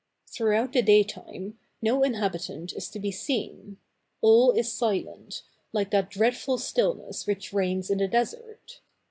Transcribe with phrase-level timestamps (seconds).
[0.25, 3.77] Throughout the daytime, no inhabitant is to be seen;
[4.21, 5.43] all is silent,
[5.73, 8.79] like that dreadful stillness which reigns in the desert.